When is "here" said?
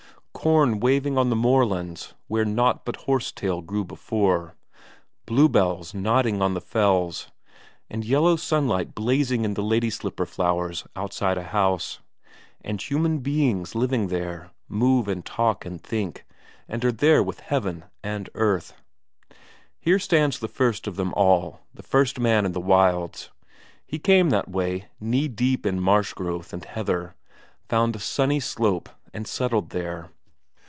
19.79-19.99